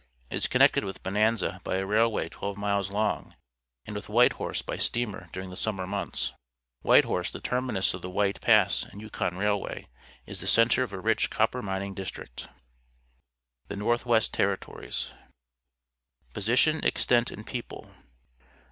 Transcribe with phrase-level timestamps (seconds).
[0.31, 3.35] It is con nected with Bonanza by a railway twelve miles long,
[3.85, 6.31] and with Whitehorse by steamer during the summer months.
[6.81, 10.25] Whitehorse, the terminus of the White Pass and Yukon View of Whitehorse, Yukon Territory Raihrai/,
[10.31, 12.49] is the centre of a rich copper mining district.
[13.67, 15.11] THE N0RTHWES1 TERRITORIES
[16.33, 17.91] Position, Extent, and People.